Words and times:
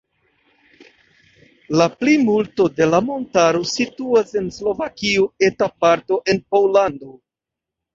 La 1.81 1.87
plimulto 1.99 2.67
de 2.81 2.89
la 2.95 3.03
montaro 3.11 3.63
situas 3.75 4.37
en 4.45 4.51
Slovakio, 4.59 5.31
eta 5.53 5.73
parto 5.87 6.23
en 6.37 6.47
Pollando. 6.55 7.19